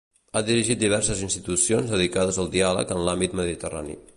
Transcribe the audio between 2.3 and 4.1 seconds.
al diàleg en l'àmbit mediterrani.